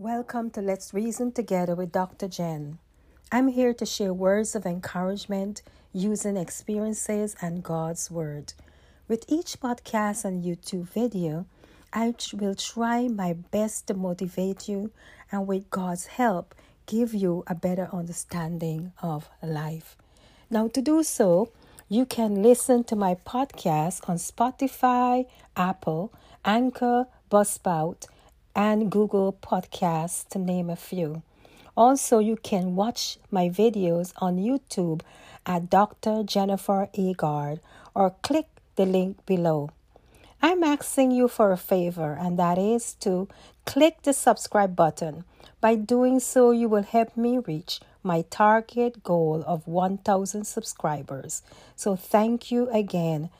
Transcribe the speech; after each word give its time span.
Welcome 0.00 0.50
to 0.50 0.60
Let's 0.60 0.94
Reason 0.94 1.32
Together 1.32 1.74
with 1.74 1.90
Dr. 1.90 2.28
Jen. 2.28 2.78
I'm 3.32 3.48
here 3.48 3.74
to 3.74 3.84
share 3.84 4.14
words 4.14 4.54
of 4.54 4.64
encouragement 4.64 5.60
using 5.92 6.36
experiences 6.36 7.34
and 7.42 7.64
God's 7.64 8.08
Word. 8.08 8.52
With 9.08 9.24
each 9.26 9.58
podcast 9.58 10.24
and 10.24 10.44
YouTube 10.44 10.88
video, 10.88 11.46
I 11.92 12.14
will 12.32 12.54
try 12.54 13.08
my 13.08 13.32
best 13.32 13.88
to 13.88 13.94
motivate 13.94 14.68
you 14.68 14.92
and, 15.32 15.48
with 15.48 15.68
God's 15.68 16.06
help, 16.06 16.54
give 16.86 17.12
you 17.12 17.42
a 17.48 17.56
better 17.56 17.88
understanding 17.92 18.92
of 19.02 19.28
life. 19.42 19.96
Now, 20.48 20.68
to 20.68 20.80
do 20.80 21.02
so, 21.02 21.50
you 21.88 22.06
can 22.06 22.40
listen 22.40 22.84
to 22.84 22.94
my 22.94 23.16
podcast 23.16 24.08
on 24.08 24.18
Spotify, 24.18 25.26
Apple, 25.56 26.12
Anchor, 26.44 27.08
Buzzsprout, 27.32 28.06
and 28.54 28.90
Google 28.90 29.32
Podcasts, 29.32 30.28
to 30.28 30.38
name 30.38 30.70
a 30.70 30.76
few. 30.76 31.22
Also, 31.76 32.18
you 32.18 32.36
can 32.36 32.74
watch 32.74 33.18
my 33.30 33.48
videos 33.48 34.12
on 34.16 34.36
YouTube 34.36 35.02
at 35.46 35.70
Dr. 35.70 36.22
Jennifer 36.24 36.88
Agard 36.94 37.60
or 37.94 38.16
click 38.22 38.46
the 38.76 38.84
link 38.84 39.24
below. 39.26 39.70
I'm 40.42 40.62
asking 40.62 41.10
you 41.10 41.28
for 41.28 41.50
a 41.50 41.56
favor, 41.56 42.12
and 42.12 42.38
that 42.38 42.58
is 42.58 42.94
to 43.00 43.28
click 43.64 44.02
the 44.02 44.12
subscribe 44.12 44.76
button. 44.76 45.24
By 45.60 45.74
doing 45.74 46.20
so, 46.20 46.52
you 46.52 46.68
will 46.68 46.84
help 46.84 47.16
me 47.16 47.38
reach 47.38 47.80
my 48.02 48.22
target 48.30 49.02
goal 49.02 49.42
of 49.46 49.66
1,000 49.66 50.44
subscribers. 50.44 51.42
So, 51.74 51.96
thank 51.96 52.50
you 52.52 52.68
again. 52.70 53.30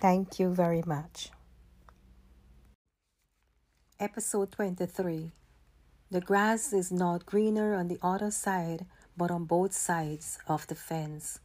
Thank 0.00 0.38
you 0.38 0.52
very 0.52 0.82
much. 0.84 1.30
Episode 4.04 4.52
23 4.52 5.30
The 6.10 6.20
grass 6.20 6.74
is 6.74 6.92
not 6.92 7.24
greener 7.24 7.74
on 7.74 7.88
the 7.88 7.98
other 8.02 8.30
side, 8.30 8.84
but 9.16 9.30
on 9.30 9.46
both 9.46 9.72
sides 9.72 10.38
of 10.46 10.66
the 10.66 10.74
fence, 10.74 11.38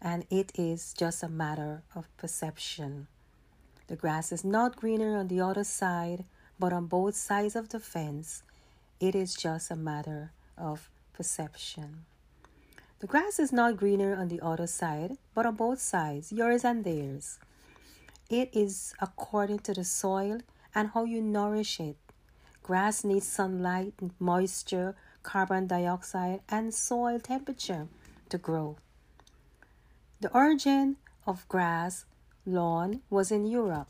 and 0.00 0.26
it 0.28 0.50
is 0.56 0.94
just 0.98 1.22
a 1.22 1.28
matter 1.28 1.82
of 1.94 2.08
perception. 2.16 3.06
The 3.86 3.94
grass 3.94 4.32
is 4.32 4.44
not 4.44 4.74
greener 4.74 5.16
on 5.16 5.28
the 5.28 5.40
other 5.42 5.62
side, 5.62 6.24
but 6.58 6.72
on 6.72 6.86
both 6.86 7.14
sides 7.14 7.54
of 7.54 7.68
the 7.68 7.78
fence, 7.78 8.42
it 8.98 9.14
is 9.14 9.36
just 9.36 9.70
a 9.70 9.76
matter 9.76 10.32
of 10.58 10.90
perception. 11.12 12.04
The 12.98 13.06
grass 13.06 13.38
is 13.38 13.52
not 13.52 13.76
greener 13.76 14.16
on 14.16 14.26
the 14.26 14.40
other 14.40 14.66
side, 14.66 15.18
but 15.36 15.46
on 15.46 15.54
both 15.54 15.78
sides, 15.80 16.32
yours 16.32 16.64
and 16.64 16.82
theirs. 16.82 17.38
It 18.28 18.50
is 18.52 18.92
according 18.98 19.60
to 19.60 19.72
the 19.74 19.84
soil 19.84 20.40
and 20.74 20.90
how 20.94 21.04
you 21.04 21.20
nourish 21.20 21.80
it. 21.80 21.96
Grass 22.62 23.04
needs 23.04 23.26
sunlight, 23.26 23.94
moisture, 24.18 24.94
carbon 25.22 25.66
dioxide, 25.66 26.40
and 26.48 26.72
soil 26.72 27.18
temperature 27.18 27.88
to 28.28 28.38
grow. 28.38 28.76
The 30.20 30.32
origin 30.32 30.96
of 31.26 31.48
grass 31.48 32.04
lawn 32.46 33.02
was 33.10 33.30
in 33.32 33.46
Europe. 33.46 33.88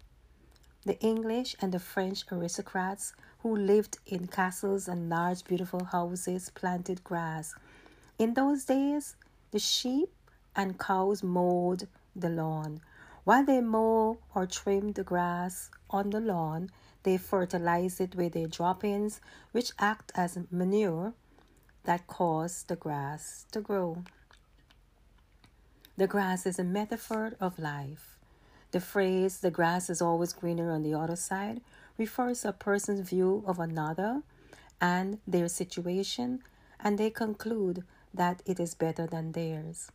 The 0.84 0.98
English 1.00 1.54
and 1.60 1.72
the 1.72 1.78
French 1.78 2.24
aristocrats 2.32 3.12
who 3.40 3.56
lived 3.56 3.98
in 4.06 4.26
castles 4.26 4.88
and 4.88 5.08
large, 5.08 5.44
beautiful 5.44 5.84
houses 5.84 6.50
planted 6.50 7.04
grass. 7.04 7.54
In 8.18 8.34
those 8.34 8.64
days, 8.64 9.16
the 9.50 9.58
sheep 9.58 10.08
and 10.56 10.78
cows 10.78 11.22
mowed 11.22 11.88
the 12.14 12.28
lawn. 12.28 12.80
While 13.24 13.44
they 13.44 13.60
mow 13.60 14.18
or 14.34 14.46
trim 14.46 14.92
the 14.92 15.04
grass 15.04 15.70
on 15.90 16.10
the 16.10 16.20
lawn, 16.20 16.70
they 17.04 17.16
fertilize 17.18 18.00
it 18.00 18.16
with 18.16 18.32
their 18.32 18.48
droppings, 18.48 19.20
which 19.52 19.72
act 19.78 20.10
as 20.14 20.38
manure 20.50 21.14
that 21.84 22.06
cause 22.06 22.64
the 22.66 22.76
grass 22.76 23.46
to 23.52 23.60
grow. 23.60 24.04
The 25.96 26.06
grass 26.06 26.46
is 26.46 26.58
a 26.58 26.64
metaphor 26.64 27.32
of 27.40 27.58
life. 27.58 28.18
The 28.72 28.80
phrase, 28.80 29.40
the 29.40 29.50
grass 29.50 29.90
is 29.90 30.00
always 30.00 30.32
greener 30.32 30.72
on 30.72 30.82
the 30.82 30.94
other 30.94 31.16
side, 31.16 31.60
refers 31.98 32.42
to 32.42 32.48
a 32.48 32.52
person's 32.52 33.08
view 33.08 33.44
of 33.46 33.58
another 33.60 34.22
and 34.80 35.18
their 35.26 35.48
situation, 35.48 36.42
and 36.80 36.98
they 36.98 37.10
conclude 37.10 37.84
that 38.14 38.42
it 38.46 38.58
is 38.58 38.74
better 38.74 39.06
than 39.06 39.32
theirs. 39.32 39.92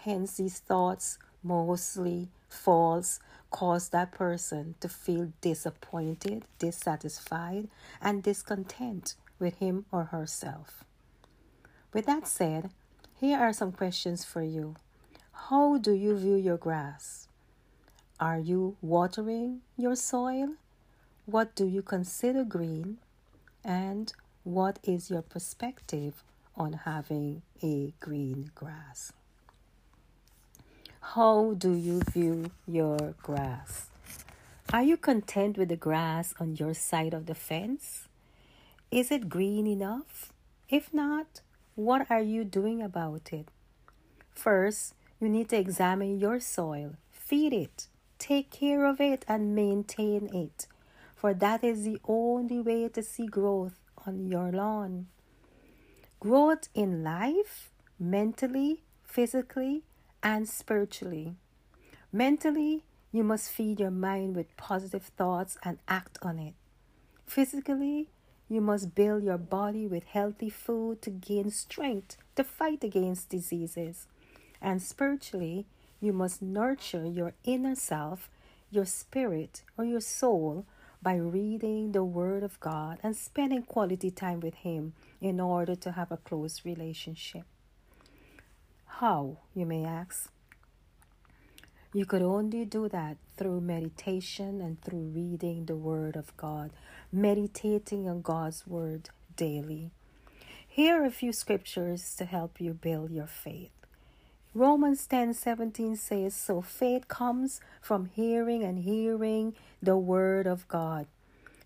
Hence, 0.00 0.36
these 0.36 0.58
thoughts, 0.58 1.18
mostly 1.42 2.28
false, 2.48 3.20
cause 3.50 3.88
that 3.90 4.12
person 4.12 4.74
to 4.80 4.88
feel 4.88 5.32
disappointed, 5.40 6.44
dissatisfied, 6.58 7.68
and 8.00 8.22
discontent 8.22 9.14
with 9.38 9.58
him 9.58 9.86
or 9.90 10.04
herself. 10.04 10.84
With 11.92 12.06
that 12.06 12.26
said, 12.26 12.70
here 13.20 13.38
are 13.38 13.52
some 13.52 13.72
questions 13.72 14.24
for 14.24 14.42
you. 14.42 14.76
How 15.32 15.78
do 15.78 15.92
you 15.92 16.16
view 16.16 16.36
your 16.36 16.56
grass? 16.56 17.28
Are 18.20 18.38
you 18.38 18.76
watering 18.82 19.60
your 19.76 19.96
soil? 19.96 20.54
What 21.24 21.54
do 21.54 21.66
you 21.66 21.82
consider 21.82 22.44
green? 22.44 22.98
And 23.64 24.12
what 24.44 24.78
is 24.82 25.10
your 25.10 25.22
perspective 25.22 26.22
on 26.56 26.72
having 26.72 27.42
a 27.62 27.92
green 28.00 28.50
grass? 28.54 29.12
How 31.14 31.54
do 31.56 31.72
you 31.72 32.02
view 32.02 32.50
your 32.66 33.14
grass? 33.22 33.88
Are 34.74 34.82
you 34.82 34.98
content 34.98 35.56
with 35.56 35.70
the 35.70 35.76
grass 35.76 36.34
on 36.38 36.56
your 36.56 36.74
side 36.74 37.14
of 37.14 37.24
the 37.24 37.34
fence? 37.34 38.08
Is 38.90 39.10
it 39.10 39.30
green 39.30 39.66
enough? 39.66 40.34
If 40.68 40.92
not, 40.92 41.40
what 41.76 42.10
are 42.10 42.20
you 42.20 42.44
doing 42.44 42.82
about 42.82 43.32
it? 43.32 43.48
First, 44.34 44.92
you 45.18 45.30
need 45.30 45.48
to 45.48 45.56
examine 45.56 46.20
your 46.20 46.40
soil, 46.40 46.96
feed 47.10 47.54
it, 47.54 47.88
take 48.18 48.50
care 48.50 48.84
of 48.84 49.00
it, 49.00 49.24
and 49.26 49.56
maintain 49.56 50.28
it, 50.34 50.66
for 51.16 51.32
that 51.32 51.64
is 51.64 51.84
the 51.84 52.00
only 52.06 52.60
way 52.60 52.86
to 52.86 53.02
see 53.02 53.26
growth 53.26 53.80
on 54.06 54.26
your 54.26 54.52
lawn. 54.52 55.06
Growth 56.20 56.68
in 56.74 57.02
life, 57.02 57.70
mentally, 57.98 58.82
physically, 59.04 59.84
and 60.22 60.48
spiritually. 60.48 61.34
Mentally, 62.12 62.84
you 63.12 63.24
must 63.24 63.50
feed 63.50 63.80
your 63.80 63.90
mind 63.90 64.36
with 64.36 64.56
positive 64.56 65.04
thoughts 65.16 65.56
and 65.62 65.78
act 65.88 66.18
on 66.22 66.38
it. 66.38 66.54
Physically, 67.26 68.08
you 68.48 68.60
must 68.60 68.94
build 68.94 69.22
your 69.22 69.38
body 69.38 69.86
with 69.86 70.04
healthy 70.04 70.48
food 70.48 71.02
to 71.02 71.10
gain 71.10 71.50
strength 71.50 72.16
to 72.36 72.44
fight 72.44 72.82
against 72.82 73.28
diseases. 73.28 74.06
And 74.60 74.82
spiritually, 74.82 75.66
you 76.00 76.12
must 76.12 76.40
nurture 76.40 77.04
your 77.04 77.34
inner 77.44 77.74
self, 77.74 78.30
your 78.70 78.86
spirit, 78.86 79.62
or 79.76 79.84
your 79.84 80.00
soul 80.00 80.64
by 81.02 81.14
reading 81.16 81.92
the 81.92 82.04
Word 82.04 82.42
of 82.42 82.58
God 82.60 82.98
and 83.02 83.16
spending 83.16 83.62
quality 83.62 84.10
time 84.10 84.40
with 84.40 84.54
Him 84.54 84.94
in 85.20 85.40
order 85.40 85.74
to 85.76 85.92
have 85.92 86.10
a 86.10 86.16
close 86.16 86.64
relationship. 86.64 87.44
How, 89.00 89.36
you 89.54 89.64
may 89.64 89.84
ask? 89.84 90.28
You 91.92 92.04
could 92.04 92.20
only 92.20 92.64
do 92.64 92.88
that 92.88 93.16
through 93.36 93.60
meditation 93.60 94.60
and 94.60 94.82
through 94.82 95.12
reading 95.14 95.66
the 95.66 95.76
Word 95.76 96.16
of 96.16 96.36
God, 96.36 96.72
meditating 97.12 98.08
on 98.08 98.22
God's 98.22 98.66
Word 98.66 99.10
daily. 99.36 99.92
Here 100.66 101.00
are 101.00 101.04
a 101.04 101.12
few 101.12 101.32
scriptures 101.32 102.16
to 102.16 102.24
help 102.24 102.60
you 102.60 102.72
build 102.72 103.12
your 103.12 103.28
faith. 103.28 103.70
Romans 104.52 105.06
10 105.06 105.32
17 105.32 105.94
says, 105.94 106.34
So 106.34 106.60
faith 106.60 107.06
comes 107.06 107.60
from 107.80 108.06
hearing 108.06 108.64
and 108.64 108.80
hearing 108.80 109.54
the 109.80 109.96
Word 109.96 110.48
of 110.48 110.66
God. 110.66 111.06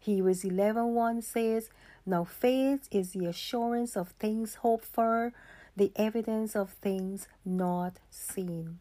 Hebrews 0.01 0.45
11 0.45 0.93
1 0.93 1.23
says, 1.23 1.71
Now 2.05 2.25
faith 2.25 2.89
is 2.91 3.13
the 3.13 3.25
assurance 3.25 3.97
of 3.97 4.11
things 4.19 4.57
hoped 4.57 4.85
for 4.85 5.33
the 5.77 5.93
evidence 5.97 6.55
of 6.55 6.71
things 6.71 7.29
not 7.45 7.99
seen. 8.11 8.79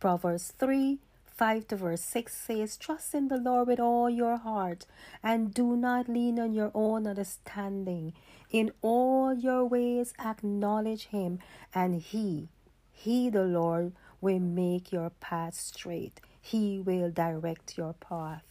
Proverbs 0.00 0.52
3 0.58 0.98
5 1.36 1.66
to 1.66 1.76
verse 1.76 2.00
6 2.02 2.32
says, 2.32 2.76
Trust 2.76 3.12
in 3.12 3.26
the 3.26 3.36
Lord 3.36 3.66
with 3.66 3.80
all 3.80 4.08
your 4.08 4.36
heart, 4.36 4.86
and 5.20 5.52
do 5.52 5.76
not 5.76 6.08
lean 6.08 6.38
on 6.38 6.54
your 6.54 6.70
own 6.74 7.08
understanding. 7.08 8.12
In 8.50 8.70
all 8.82 9.34
your 9.34 9.64
ways 9.64 10.14
acknowledge 10.24 11.06
him, 11.06 11.40
and 11.74 12.00
he, 12.00 12.48
he 12.92 13.30
the 13.30 13.42
Lord, 13.42 13.92
will 14.20 14.38
make 14.38 14.92
your 14.92 15.10
path 15.10 15.54
straight. 15.54 16.20
He 16.40 16.80
will 16.80 17.10
direct 17.10 17.76
your 17.76 17.94
path. 17.94 18.44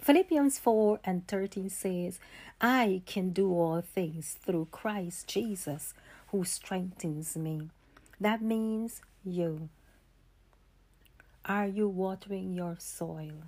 Philippians 0.00 0.58
4 0.58 1.00
and 1.04 1.26
13 1.28 1.68
says, 1.68 2.18
I 2.58 3.02
can 3.04 3.30
do 3.30 3.52
all 3.52 3.82
things 3.82 4.38
through 4.44 4.68
Christ 4.70 5.28
Jesus 5.28 5.92
who 6.28 6.42
strengthens 6.44 7.36
me. 7.36 7.68
That 8.18 8.40
means 8.40 9.02
you. 9.24 9.68
Are 11.44 11.66
you 11.66 11.86
watering 11.88 12.54
your 12.54 12.76
soil? 12.78 13.44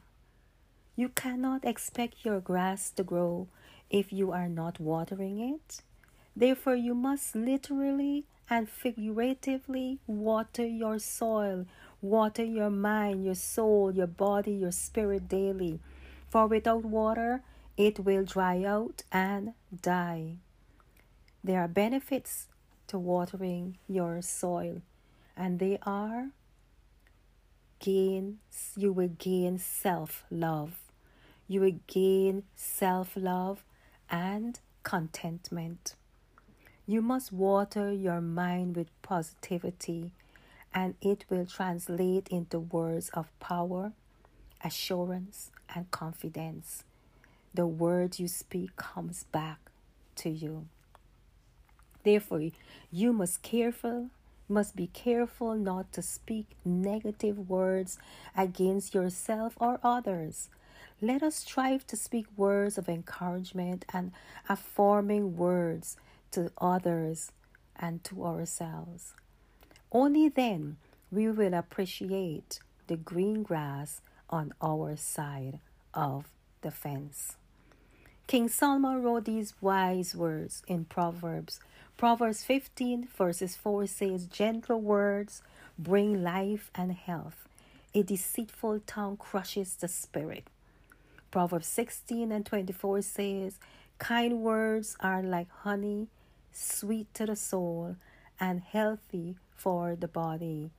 You 0.95 1.09
cannot 1.09 1.65
expect 1.65 2.25
your 2.25 2.41
grass 2.41 2.91
to 2.93 3.03
grow 3.03 3.49
if 3.89 4.13
you 4.13 4.31
are 4.31 4.49
not 4.49 4.79
watering 4.79 5.41
it. 5.41 5.81
Therefore, 6.37 6.77
you 6.77 6.95
must 6.95 7.35
literally 7.35 8.25
and 8.51 8.69
figuratively 8.69 10.01
water 10.07 10.67
your 10.67 10.99
soil, 10.99 11.65
water 12.03 12.45
your 12.45 12.69
mind, 12.71 13.25
your 13.25 13.35
soul, 13.35 13.91
your 13.95 14.07
body, 14.07 14.53
your 14.53 14.73
spirit 14.73 15.29
daily. 15.29 15.81
For 16.33 16.47
without 16.47 16.83
water, 16.83 17.43
it 17.77 17.99
will 17.99 18.25
dry 18.25 18.65
out 18.65 19.03
and 19.13 19.53
die. 19.83 20.37
There 21.45 21.61
are 21.61 21.69
benefits 21.69 22.49
to 22.87 22.99
watering 22.99 23.77
your 23.87 24.23
soil, 24.23 24.81
and 25.37 25.59
they 25.59 25.79
are 25.83 26.29
gain 27.81 28.39
you 28.79 28.95
will 28.95 29.09
gain 29.19 29.59
self-love. 29.59 30.79
You 31.49 31.61
will 31.61 31.79
gain 31.87 32.45
self-love 32.57 33.63
and 34.09 34.59
contentment. 34.85 35.97
You 36.87 37.03
must 37.03 37.31
water 37.31 37.93
your 37.93 38.23
mind 38.23 38.75
with 38.75 38.89
positivity, 39.03 40.13
and 40.73 40.95
it 41.03 41.27
will 41.29 41.45
translate 41.45 42.29
into 42.29 42.59
words 42.59 43.11
of 43.11 43.39
power, 43.39 43.93
assurance, 44.65 45.51
and 45.75 45.91
confidence. 45.91 46.85
The 47.55 47.67
word 47.67 48.19
you 48.19 48.29
speak 48.29 48.77
comes 48.77 49.25
back 49.25 49.59
to 50.17 50.31
you. 50.31 50.67
Therefore, 52.05 52.51
you 52.91 53.13
must 53.13 53.43
careful 53.43 54.11
must 54.49 54.77
be 54.77 54.87
careful 54.89 55.55
not 55.55 55.93
to 55.93 56.03
speak 56.03 56.47
negative 56.65 57.49
words 57.49 57.99
against 58.37 58.95
yourself 58.95 59.55
or 59.59 59.81
others. 59.83 60.51
Let 61.01 61.23
us 61.23 61.37
strive 61.37 61.87
to 61.89 61.97
speak 61.97 62.27
words 62.37 62.77
of 62.77 62.89
encouragement 62.89 63.85
and 63.93 64.13
affirming 64.49 65.37
words 65.37 65.97
to 66.33 66.51
others 66.59 67.33
and 67.77 68.05
to 68.05 68.25
ourselves. 68.25 69.15
Only 69.91 70.29
then 70.29 70.77
we 71.11 71.29
will 71.29 71.55
appreciate 71.55 72.61
the 72.87 72.97
green 72.97 73.43
grass 73.43 74.01
on 74.33 74.53
our 74.61 74.97
side 74.97 75.61
of 75.95 76.25
the 76.63 76.73
fence. 76.73 77.37
King 78.27 78.49
Solomon 78.49 79.03
wrote 79.03 79.27
these 79.27 79.55
wise 79.61 80.17
words 80.17 80.63
in 80.67 80.87
Proverbs 80.87 81.61
Proverbs 82.03 82.43
15, 82.43 83.07
verses 83.17 83.55
4 83.55 83.87
says, 83.87 84.27
Gentle 84.27 84.81
words 84.81 85.41
bring 85.79 86.25
life 86.25 86.69
and 86.75 86.91
health. 86.91 87.47
A 87.95 88.03
deceitful 88.03 88.81
tongue 88.87 89.17
crushes 89.17 89.77
the 89.77 89.87
spirit. 89.87 90.49
Proverbs 91.31 91.69
16 91.69 92.33
and 92.33 92.45
24 92.45 93.03
says, 93.03 93.59
Kind 93.99 94.41
words 94.41 94.97
are 94.99 95.23
like 95.23 95.49
honey, 95.61 96.09
sweet 96.53 97.13
to 97.15 97.27
the 97.27 97.37
soul, 97.37 97.95
and 98.41 98.63
healthy 98.63 99.37
for 99.55 99.95
the 99.95 100.09
body. 100.09 100.71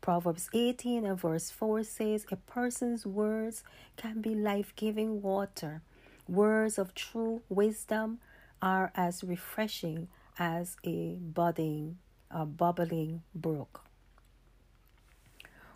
Proverbs 0.00 0.48
18 0.54 1.04
and 1.04 1.20
verse 1.20 1.50
4 1.50 1.82
says, 1.84 2.26
A 2.30 2.36
person's 2.36 3.04
words 3.06 3.62
can 3.96 4.20
be 4.20 4.34
life 4.34 4.72
giving 4.74 5.20
water. 5.20 5.82
Words 6.26 6.78
of 6.78 6.94
true 6.94 7.42
wisdom 7.48 8.18
are 8.62 8.92
as 8.94 9.22
refreshing 9.22 10.08
as 10.38 10.76
a 10.84 11.16
budding, 11.20 11.98
a 12.30 12.46
bubbling 12.46 13.22
brook. 13.34 13.84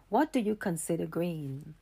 What 0.09 0.33
do 0.33 0.41
you 0.41 0.55
consider 0.55 1.07
green? 1.07 1.75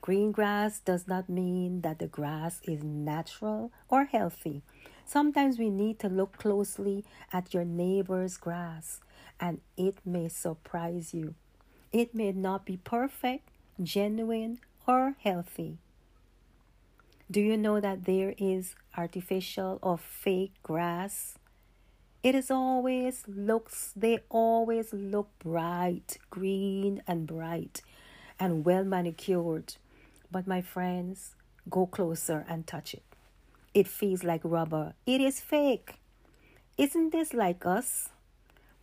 Green 0.00 0.32
grass 0.32 0.78
does 0.78 1.08
not 1.08 1.28
mean 1.28 1.80
that 1.80 1.98
the 1.98 2.06
grass 2.06 2.60
is 2.64 2.84
natural 2.84 3.72
or 3.88 4.04
healthy. 4.04 4.62
Sometimes 5.06 5.58
we 5.58 5.70
need 5.70 5.98
to 6.00 6.08
look 6.08 6.36
closely 6.36 7.04
at 7.32 7.54
your 7.54 7.64
neighbor's 7.64 8.36
grass 8.36 9.00
and 9.40 9.60
it 9.76 9.96
may 10.04 10.28
surprise 10.28 11.14
you. 11.14 11.34
It 11.92 12.14
may 12.14 12.32
not 12.32 12.64
be 12.64 12.76
perfect, 12.76 13.48
genuine, 13.82 14.58
or 14.86 15.14
healthy. 15.20 15.78
Do 17.30 17.40
you 17.40 17.56
know 17.56 17.80
that 17.80 18.04
there 18.04 18.34
is 18.36 18.74
artificial 18.96 19.78
or 19.82 19.98
fake 19.98 20.52
grass? 20.62 21.38
It 22.22 22.34
is 22.34 22.50
always 22.50 23.24
looks, 23.26 23.92
they 23.94 24.20
always 24.28 24.92
look 24.92 25.28
bright, 25.38 26.18
green 26.30 27.02
and 27.06 27.26
bright 27.26 27.82
and 28.38 28.64
well 28.64 28.84
manicured. 28.84 29.74
But 30.30 30.46
my 30.46 30.62
friends, 30.62 31.34
go 31.70 31.86
closer 31.86 32.44
and 32.48 32.66
touch 32.66 32.94
it. 32.94 33.04
It 33.72 33.88
feels 33.88 34.24
like 34.24 34.40
rubber. 34.44 34.94
It 35.06 35.20
is 35.20 35.40
fake. 35.40 35.96
Isn't 36.76 37.10
this 37.10 37.32
like 37.34 37.64
us? 37.66 38.08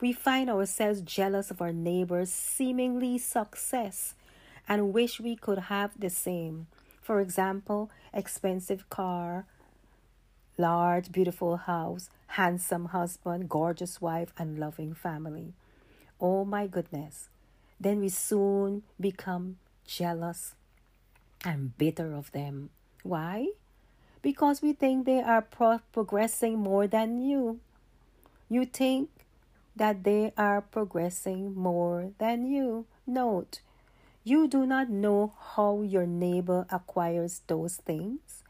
We 0.01 0.13
find 0.13 0.49
ourselves 0.49 1.01
jealous 1.01 1.51
of 1.51 1.61
our 1.61 1.71
neighbor's 1.71 2.31
seemingly 2.31 3.19
success 3.19 4.15
and 4.67 4.93
wish 4.93 5.19
we 5.19 5.35
could 5.35 5.59
have 5.69 5.91
the 5.99 6.09
same. 6.09 6.65
For 7.03 7.21
example, 7.21 7.91
expensive 8.11 8.89
car, 8.89 9.45
large, 10.57 11.11
beautiful 11.11 11.57
house, 11.57 12.09
handsome 12.27 12.85
husband, 12.85 13.47
gorgeous 13.47 14.01
wife, 14.01 14.33
and 14.39 14.57
loving 14.57 14.95
family. 14.95 15.53
Oh 16.19 16.45
my 16.45 16.65
goodness. 16.65 17.29
Then 17.79 17.99
we 17.99 18.09
soon 18.09 18.81
become 18.99 19.57
jealous 19.85 20.55
and 21.45 21.77
bitter 21.77 22.13
of 22.13 22.31
them. 22.31 22.69
Why? 23.03 23.49
Because 24.23 24.63
we 24.63 24.73
think 24.73 25.05
they 25.05 25.21
are 25.21 25.41
pro- 25.41 25.81
progressing 25.91 26.57
more 26.57 26.87
than 26.87 27.21
you. 27.21 27.59
You 28.49 28.65
think 28.65 29.09
that 29.75 30.03
they 30.03 30.33
are 30.37 30.61
progressing 30.61 31.55
more 31.55 32.11
than 32.17 32.45
you. 32.45 32.85
Note, 33.07 33.61
you 34.23 34.47
do 34.47 34.65
not 34.65 34.89
know 34.89 35.33
how 35.55 35.81
your 35.81 36.05
neighbor 36.05 36.65
acquires 36.69 37.41
those 37.47 37.77
things. 37.77 38.43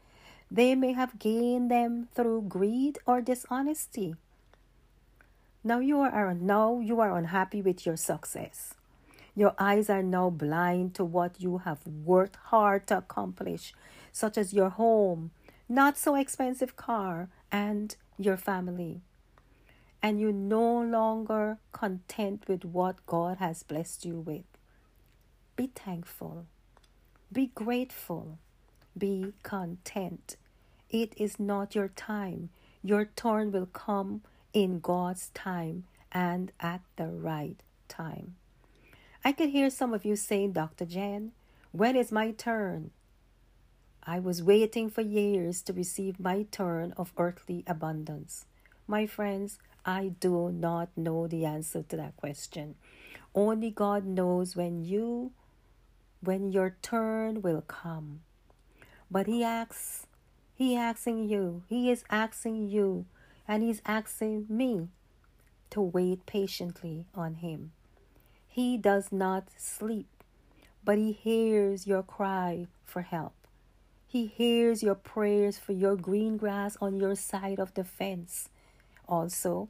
They 0.50 0.74
may 0.74 0.92
have 0.92 1.18
gained 1.18 1.70
them 1.70 2.08
through 2.14 2.42
greed 2.42 2.98
or 3.06 3.22
dishonesty. 3.22 4.16
Now 5.64 5.78
you 5.78 6.00
are 6.00 6.34
now 6.34 6.80
you 6.80 7.00
are 7.00 7.16
unhappy 7.16 7.62
with 7.62 7.86
your 7.86 7.96
success. 7.96 8.74
Your 9.34 9.54
eyes 9.58 9.88
are 9.88 10.02
now 10.02 10.28
blind 10.28 10.94
to 10.96 11.04
what 11.04 11.40
you 11.40 11.58
have 11.58 11.86
worked 11.86 12.36
hard 12.52 12.86
to 12.88 12.98
accomplish, 12.98 13.72
such 14.10 14.36
as 14.36 14.52
your 14.52 14.68
home, 14.68 15.30
not 15.68 15.96
so 15.96 16.16
expensive 16.16 16.76
car, 16.76 17.30
and 17.50 17.96
your 18.18 18.36
family. 18.36 19.00
And 20.02 20.20
you 20.20 20.32
no 20.32 20.80
longer 20.80 21.58
content 21.70 22.44
with 22.48 22.64
what 22.64 23.06
God 23.06 23.38
has 23.38 23.62
blessed 23.62 24.04
you 24.04 24.18
with. 24.18 24.44
Be 25.54 25.68
thankful. 25.68 26.46
Be 27.32 27.52
grateful. 27.54 28.38
Be 28.98 29.32
content. 29.42 30.36
It 30.90 31.14
is 31.16 31.38
not 31.38 31.74
your 31.74 31.88
time. 31.88 32.50
Your 32.82 33.04
turn 33.04 33.52
will 33.52 33.66
come 33.66 34.22
in 34.52 34.80
God's 34.80 35.30
time 35.30 35.84
and 36.10 36.52
at 36.60 36.80
the 36.96 37.06
right 37.06 37.62
time. 37.88 38.34
I 39.24 39.32
could 39.32 39.50
hear 39.50 39.70
some 39.70 39.94
of 39.94 40.04
you 40.04 40.16
saying, 40.16 40.52
Dr. 40.52 40.84
Jen, 40.84 41.32
when 41.70 41.96
is 41.96 42.10
my 42.10 42.32
turn? 42.32 42.90
I 44.02 44.18
was 44.18 44.42
waiting 44.42 44.90
for 44.90 45.00
years 45.00 45.62
to 45.62 45.72
receive 45.72 46.18
my 46.18 46.44
turn 46.50 46.92
of 46.96 47.12
earthly 47.16 47.62
abundance. 47.68 48.46
My 48.88 49.06
friends, 49.06 49.58
I 49.84 50.12
do 50.20 50.50
not 50.52 50.88
know 50.96 51.26
the 51.26 51.44
answer 51.44 51.82
to 51.82 51.96
that 51.96 52.16
question. 52.16 52.76
Only 53.34 53.70
God 53.70 54.04
knows 54.04 54.54
when 54.54 54.84
you 54.84 55.32
when 56.20 56.52
your 56.52 56.76
turn 56.82 57.42
will 57.42 57.62
come. 57.62 58.20
But 59.10 59.26
he 59.26 59.42
asks 59.42 60.06
he 60.54 60.76
asking 60.76 61.28
you, 61.28 61.64
he 61.68 61.90
is 61.90 62.04
asking 62.08 62.68
you, 62.68 63.06
and 63.48 63.64
he's 63.64 63.82
asking 63.84 64.46
me 64.48 64.88
to 65.70 65.80
wait 65.80 66.24
patiently 66.26 67.06
on 67.14 67.34
him. 67.34 67.72
He 68.46 68.76
does 68.76 69.10
not 69.10 69.48
sleep, 69.56 70.22
but 70.84 70.98
he 70.98 71.12
hears 71.12 71.86
your 71.86 72.02
cry 72.04 72.68
for 72.84 73.02
help. 73.02 73.34
He 74.06 74.26
hears 74.26 74.82
your 74.82 74.94
prayers 74.94 75.58
for 75.58 75.72
your 75.72 75.96
green 75.96 76.36
grass 76.36 76.76
on 76.80 76.96
your 76.96 77.16
side 77.16 77.58
of 77.58 77.74
the 77.74 77.82
fence. 77.82 78.50
Also, 79.12 79.68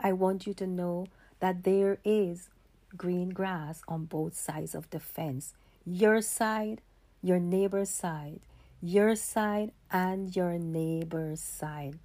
I 0.00 0.14
want 0.14 0.46
you 0.46 0.54
to 0.54 0.66
know 0.66 1.08
that 1.40 1.64
there 1.64 1.98
is 2.04 2.48
green 2.96 3.28
grass 3.28 3.82
on 3.86 4.06
both 4.06 4.34
sides 4.34 4.74
of 4.74 4.88
the 4.88 4.98
fence 4.98 5.54
your 5.84 6.22
side, 6.22 6.80
your 7.22 7.38
neighbor's 7.38 7.90
side 7.90 8.40
your 8.80 9.16
side 9.16 9.72
and 9.90 10.34
your 10.36 10.58
neighbor's 10.58 11.40
side. 11.40 11.98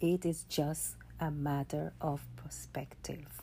It 0.00 0.26
is 0.26 0.44
just 0.48 0.96
a 1.20 1.30
matter 1.30 1.92
of 2.00 2.26
perspective. 2.36 3.40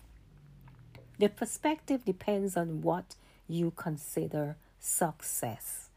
The 1.18 1.30
perspective 1.30 2.04
depends 2.04 2.58
on 2.58 2.82
what 2.82 3.16
you 3.48 3.72
consider 3.72 4.58
success. 4.80 5.90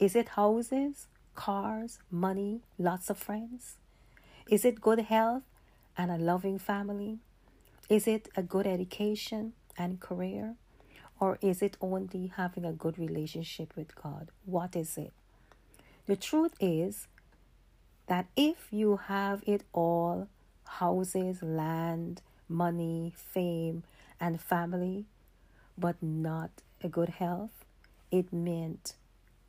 Is 0.00 0.16
it 0.16 0.30
houses, 0.30 1.06
cars, 1.34 1.98
money, 2.10 2.62
lots 2.78 3.10
of 3.10 3.18
friends? 3.18 3.76
Is 4.50 4.64
it 4.64 4.80
good 4.80 5.00
health 5.00 5.42
and 5.98 6.10
a 6.10 6.16
loving 6.16 6.58
family? 6.58 7.18
Is 7.90 8.06
it 8.06 8.28
a 8.36 8.42
good 8.42 8.66
education 8.66 9.52
and 9.76 10.00
career? 10.00 10.54
Or 11.20 11.38
is 11.42 11.60
it 11.60 11.76
only 11.80 12.32
having 12.36 12.64
a 12.64 12.72
good 12.72 12.98
relationship 12.98 13.74
with 13.76 13.94
God? 13.96 14.30
What 14.46 14.76
is 14.76 14.96
it? 14.96 15.12
The 16.06 16.16
truth 16.16 16.54
is 16.60 17.08
that 18.06 18.26
if 18.36 18.68
you 18.70 18.96
have 19.08 19.42
it 19.46 19.64
all 19.72 20.28
houses, 20.64 21.42
land, 21.42 22.22
money, 22.48 23.12
fame, 23.16 23.82
and 24.20 24.40
family 24.40 25.06
but 25.76 26.02
not 26.02 26.50
a 26.82 26.88
good 26.88 27.08
health, 27.08 27.64
it 28.10 28.32
meant 28.32 28.94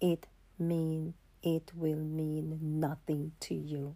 it 0.02 0.28
mean 0.58 1.14
it 1.42 1.72
will 1.76 1.98
mean 1.98 2.60
nothing 2.62 3.32
to 3.40 3.56
you. 3.56 3.96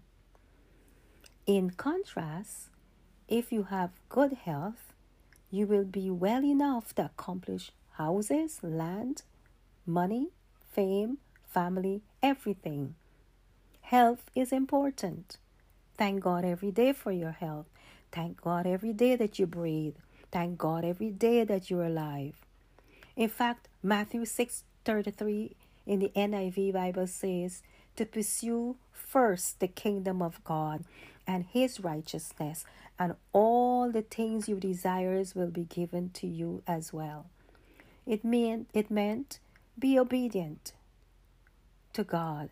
In 1.45 1.71
contrast, 1.71 2.69
if 3.27 3.51
you 3.51 3.63
have 3.63 3.91
good 4.07 4.31
health, 4.31 4.93
you 5.51 5.67
will 5.67 5.83
be 5.83 6.09
well 6.09 6.41
enough 6.41 6.95
to 6.95 7.05
accomplish 7.05 7.71
houses, 7.97 8.59
land, 8.63 9.23
money, 9.85 10.29
fame, 10.71 11.17
family, 11.45 12.01
everything. 12.21 12.95
Health 13.81 14.31
is 14.33 14.53
important. 14.53 15.35
Thank 15.97 16.21
God 16.21 16.45
every 16.45 16.71
day 16.71 16.93
for 16.93 17.11
your 17.11 17.31
health. 17.31 17.65
Thank 18.13 18.39
God 18.39 18.65
every 18.65 18.93
day 18.93 19.17
that 19.17 19.37
you 19.37 19.45
breathe. 19.45 19.95
Thank 20.31 20.57
God 20.57 20.85
every 20.85 21.09
day 21.09 21.43
that 21.43 21.69
you're 21.69 21.83
alive. 21.83 22.35
In 23.17 23.27
fact, 23.27 23.67
Matthew 23.83 24.21
6:33 24.21 25.55
in 25.85 25.99
the 25.99 26.11
NIV 26.15 26.71
Bible 26.71 27.07
says 27.07 27.61
to 27.97 28.05
pursue 28.05 28.77
first 28.93 29.59
the 29.59 29.67
kingdom 29.67 30.21
of 30.21 30.41
God 30.45 30.85
and 31.25 31.45
his 31.45 31.79
righteousness 31.79 32.65
and 32.99 33.15
all 33.31 33.91
the 33.91 34.01
things 34.01 34.47
you 34.47 34.59
desires 34.59 35.35
will 35.35 35.49
be 35.51 35.63
given 35.63 36.09
to 36.11 36.27
you 36.27 36.63
as 36.67 36.93
well. 36.93 37.27
It 38.05 38.23
meant 38.23 38.69
it 38.73 38.91
meant 38.91 39.39
be 39.77 39.97
obedient 39.97 40.73
to 41.93 42.03
God 42.03 42.49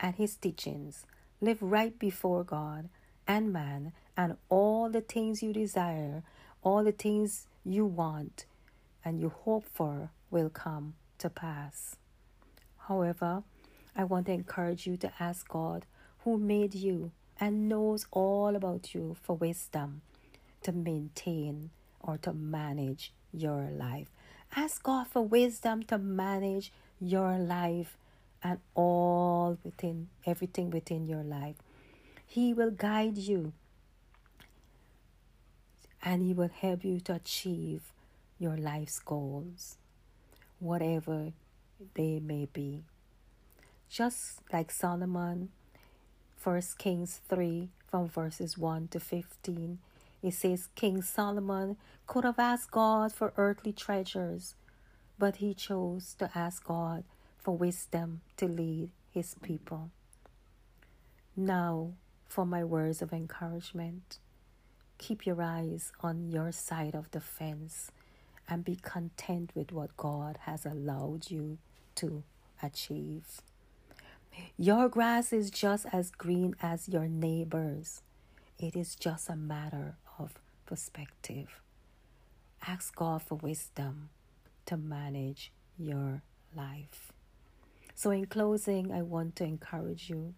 and 0.00 0.14
his 0.14 0.36
teachings. 0.36 1.06
Live 1.40 1.60
right 1.60 1.98
before 1.98 2.44
God 2.44 2.88
and 3.26 3.52
man 3.52 3.92
and 4.16 4.36
all 4.48 4.88
the 4.88 5.00
things 5.00 5.42
you 5.42 5.52
desire 5.52 6.22
all 6.64 6.82
the 6.82 6.92
things 6.92 7.46
you 7.62 7.84
want 7.84 8.46
and 9.04 9.20
you 9.20 9.28
hope 9.28 9.64
for 9.72 10.10
will 10.30 10.48
come 10.48 10.94
to 11.18 11.28
pass. 11.28 11.96
However, 12.88 13.42
I 13.94 14.04
want 14.04 14.26
to 14.26 14.32
encourage 14.32 14.86
you 14.86 14.96
to 14.96 15.12
ask 15.20 15.46
God, 15.46 15.84
who 16.20 16.38
made 16.38 16.74
you 16.74 17.12
and 17.44 17.68
knows 17.68 18.06
all 18.10 18.56
about 18.56 18.94
you, 18.94 19.14
for 19.22 19.36
wisdom 19.36 20.00
to 20.62 20.72
maintain 20.72 21.68
or 22.00 22.16
to 22.16 22.32
manage 22.32 23.12
your 23.34 23.68
life. 23.70 24.08
Ask 24.56 24.82
God 24.82 25.08
for 25.08 25.20
wisdom 25.20 25.82
to 25.84 25.98
manage 25.98 26.72
your 26.98 27.36
life 27.36 27.98
and 28.42 28.60
all 28.74 29.58
within 29.62 30.08
everything 30.24 30.70
within 30.70 31.06
your 31.06 31.22
life. 31.22 31.56
He 32.24 32.54
will 32.54 32.70
guide 32.70 33.18
you 33.18 33.52
and 36.02 36.22
He 36.22 36.32
will 36.32 36.48
help 36.48 36.82
you 36.82 36.98
to 37.00 37.12
achieve 37.12 37.92
your 38.38 38.56
life's 38.56 38.98
goals, 39.00 39.76
whatever 40.60 41.34
they 41.92 42.20
may 42.20 42.48
be. 42.50 42.84
Just 43.90 44.40
like 44.50 44.70
Solomon, 44.70 45.50
1 46.44 46.62
Kings 46.78 47.20
3 47.28 47.70
from 47.90 48.06
verses 48.06 48.58
1 48.58 48.88
to 48.88 49.00
15, 49.00 49.78
it 50.22 50.34
says 50.34 50.68
King 50.74 51.00
Solomon 51.00 51.78
could 52.06 52.24
have 52.24 52.38
asked 52.38 52.70
God 52.70 53.12
for 53.12 53.32
earthly 53.36 53.72
treasures, 53.72 54.54
but 55.18 55.36
he 55.36 55.54
chose 55.54 56.14
to 56.18 56.30
ask 56.34 56.62
God 56.62 57.04
for 57.38 57.56
wisdom 57.56 58.20
to 58.36 58.46
lead 58.46 58.90
his 59.10 59.34
people. 59.42 59.90
Now, 61.34 61.94
for 62.34 62.44
my 62.44 62.64
words 62.64 63.00
of 63.00 63.12
encouragement. 63.12 64.18
Keep 64.98 65.24
your 65.24 65.40
eyes 65.40 65.92
on 66.00 66.28
your 66.28 66.50
side 66.50 66.96
of 66.96 67.08
the 67.12 67.20
fence 67.20 67.92
and 68.48 68.64
be 68.64 68.74
content 68.74 69.52
with 69.54 69.70
what 69.70 69.96
God 69.96 70.38
has 70.42 70.66
allowed 70.66 71.30
you 71.30 71.58
to 71.94 72.24
achieve. 72.60 73.40
Your 74.56 74.88
grass 74.88 75.32
is 75.32 75.50
just 75.50 75.86
as 75.92 76.10
green 76.10 76.54
as 76.62 76.88
your 76.88 77.08
neighbor's. 77.08 78.02
It 78.58 78.76
is 78.76 78.94
just 78.94 79.28
a 79.28 79.36
matter 79.36 79.96
of 80.18 80.34
perspective. 80.66 81.60
Ask 82.66 82.94
God 82.94 83.22
for 83.22 83.34
wisdom 83.34 84.10
to 84.66 84.76
manage 84.76 85.52
your 85.78 86.22
life. 86.56 87.12
So, 87.94 88.10
in 88.10 88.26
closing, 88.26 88.92
I 88.92 89.02
want 89.02 89.36
to 89.36 89.44
encourage 89.44 90.08
you 90.08 90.34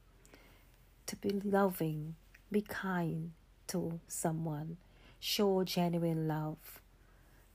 to 1.06 1.16
be 1.16 1.40
loving, 1.44 2.16
be 2.50 2.62
kind, 2.62 3.32
to 3.68 4.00
someone. 4.08 4.76
Show 5.20 5.64
genuine 5.64 6.28
love. 6.28 6.80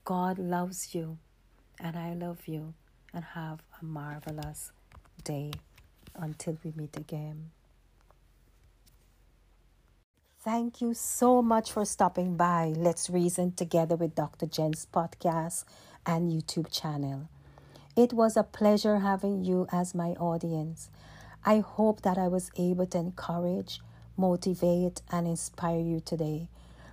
God 0.05 0.39
loves 0.39 0.95
you, 0.95 1.17
and 1.79 1.97
I 1.97 2.13
love 2.13 2.47
you, 2.47 2.73
and 3.13 3.23
have 3.23 3.61
a 3.81 3.85
marvelous 3.85 4.71
day 5.23 5.51
until 6.15 6.57
we 6.63 6.73
meet 6.75 6.97
again. 6.97 7.51
Thank 10.43 10.81
you 10.81 10.93
so 10.93 11.41
much 11.41 11.71
for 11.71 11.85
stopping 11.85 12.35
by. 12.35 12.73
Let's 12.75 13.09
reason 13.09 13.51
together 13.51 13.95
with 13.95 14.15
Dr. 14.15 14.47
Jen's 14.47 14.87
podcast 14.91 15.65
and 16.05 16.31
YouTube 16.31 16.71
channel. 16.71 17.29
It 17.95 18.13
was 18.13 18.35
a 18.35 18.43
pleasure 18.43 18.99
having 18.99 19.43
you 19.43 19.67
as 19.71 19.93
my 19.93 20.11
audience. 20.11 20.89
I 21.45 21.59
hope 21.59 22.01
that 22.01 22.17
I 22.17 22.27
was 22.27 22.49
able 22.57 22.87
to 22.87 22.97
encourage 22.97 23.81
motivate, 24.17 25.01
and 25.11 25.27
inspire 25.27 25.79
you 25.79 25.99
today. 25.99 26.47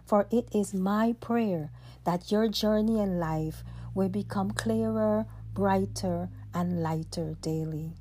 For 0.07 0.27
it 0.31 0.49
is 0.55 0.73
my 0.73 1.15
prayer 1.21 1.71
that 2.05 2.33
your 2.33 2.49
journey 2.49 2.99
in 2.99 3.21
life 3.21 3.63
will 3.95 4.09
become 4.09 4.53
clearer, 4.53 5.27
brighter, 5.53 6.31
and 6.55 6.83
lighter 6.83 7.37
daily. 7.43 7.93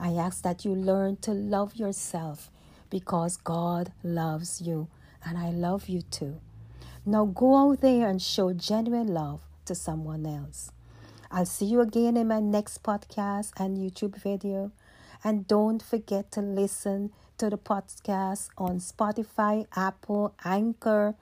I 0.00 0.12
ask 0.12 0.42
that 0.42 0.64
you 0.64 0.74
learn 0.74 1.16
to 1.22 1.32
love 1.32 1.76
yourself 1.76 2.50
because 2.90 3.36
God 3.36 3.92
loves 4.02 4.60
you 4.60 4.88
and 5.24 5.36
I 5.36 5.50
love 5.50 5.88
you 5.88 6.02
too. 6.02 6.40
Now 7.04 7.24
go 7.24 7.56
out 7.56 7.80
there 7.80 8.08
and 8.08 8.20
show 8.20 8.52
genuine 8.52 9.08
love 9.08 9.40
to 9.66 9.74
someone 9.74 10.26
else. 10.26 10.70
I'll 11.30 11.46
see 11.46 11.66
you 11.66 11.80
again 11.80 12.16
in 12.16 12.28
my 12.28 12.40
next 12.40 12.82
podcast 12.82 13.52
and 13.58 13.76
YouTube 13.76 14.16
video. 14.16 14.72
And 15.24 15.46
don't 15.46 15.82
forget 15.82 16.30
to 16.32 16.40
listen 16.40 17.12
to 17.38 17.50
the 17.50 17.58
podcast 17.58 18.48
on 18.56 18.78
Spotify, 18.78 19.66
Apple, 19.76 20.34
Anchor, 20.44 21.14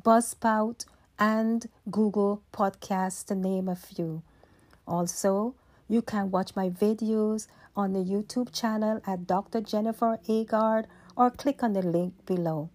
Buzzsprout, 0.00 0.84
and 1.18 1.68
Google 1.90 2.42
Podcasts, 2.52 3.24
to 3.26 3.34
name 3.34 3.68
a 3.68 3.74
few. 3.74 4.22
Also, 4.86 5.54
you 5.88 6.02
can 6.02 6.30
watch 6.30 6.54
my 6.54 6.68
videos 6.68 7.46
on 7.74 7.92
the 7.94 8.00
YouTube 8.00 8.52
channel 8.52 9.00
at 9.06 9.26
Dr. 9.26 9.60
Jennifer 9.60 10.18
Agard 10.28 10.84
or 11.16 11.30
click 11.30 11.62
on 11.62 11.72
the 11.72 11.82
link 11.82 12.14
below. 12.26 12.68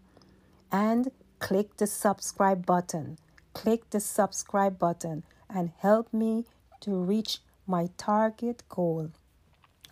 And 0.71 1.11
click 1.39 1.77
the 1.77 1.87
subscribe 1.87 2.65
button. 2.65 3.17
Click 3.53 3.89
the 3.91 3.99
subscribe 3.99 4.79
button 4.79 5.23
and 5.49 5.71
help 5.77 6.11
me 6.11 6.45
to 6.81 6.95
reach 6.95 7.39
my 7.67 7.89
target 7.97 8.63
goal 8.67 9.11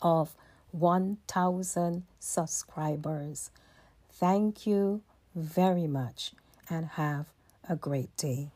of 0.01 0.35
1,000 0.71 2.03
subscribers. 2.19 3.51
Thank 4.11 4.65
you 4.65 5.01
very 5.35 5.87
much 5.87 6.33
and 6.69 6.85
have 6.85 7.27
a 7.69 7.75
great 7.75 8.15
day. 8.17 8.49